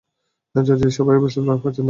[0.55, 1.79] জর্জিয়ার সবাই বেসবল পছন্দ করে।